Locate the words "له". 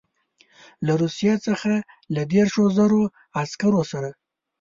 0.85-0.93, 2.15-2.21